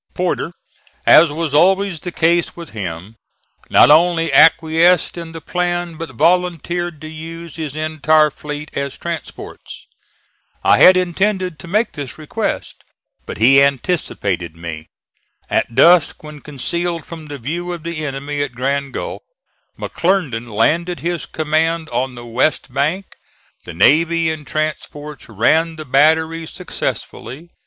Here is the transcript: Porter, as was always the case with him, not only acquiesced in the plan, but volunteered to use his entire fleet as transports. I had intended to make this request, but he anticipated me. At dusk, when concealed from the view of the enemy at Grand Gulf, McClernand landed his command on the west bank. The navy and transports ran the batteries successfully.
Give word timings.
Porter, 0.15 0.51
as 1.05 1.31
was 1.31 1.53
always 1.53 1.99
the 1.99 2.11
case 2.11 2.55
with 2.55 2.71
him, 2.71 3.17
not 3.69 3.91
only 3.91 4.33
acquiesced 4.33 5.15
in 5.15 5.31
the 5.31 5.41
plan, 5.41 5.95
but 5.95 6.09
volunteered 6.15 6.99
to 7.01 7.07
use 7.07 7.55
his 7.55 7.75
entire 7.75 8.31
fleet 8.31 8.75
as 8.75 8.97
transports. 8.97 9.85
I 10.63 10.79
had 10.79 10.97
intended 10.97 11.59
to 11.59 11.67
make 11.67 11.91
this 11.91 12.17
request, 12.17 12.83
but 13.27 13.37
he 13.37 13.61
anticipated 13.61 14.55
me. 14.55 14.87
At 15.51 15.75
dusk, 15.75 16.23
when 16.23 16.41
concealed 16.41 17.05
from 17.05 17.27
the 17.27 17.37
view 17.37 17.71
of 17.71 17.83
the 17.83 18.03
enemy 18.03 18.41
at 18.41 18.55
Grand 18.55 18.93
Gulf, 18.93 19.21
McClernand 19.77 20.51
landed 20.51 21.01
his 21.01 21.27
command 21.27 21.89
on 21.89 22.15
the 22.15 22.25
west 22.25 22.73
bank. 22.73 23.05
The 23.65 23.73
navy 23.75 24.31
and 24.31 24.47
transports 24.47 25.29
ran 25.29 25.75
the 25.75 25.85
batteries 25.85 26.49
successfully. 26.49 27.51